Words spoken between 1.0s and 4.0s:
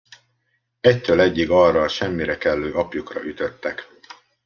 egyig arra a semmirekellő apjukra ütöttek.